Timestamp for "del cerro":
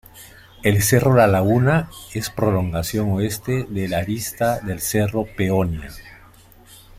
4.59-5.27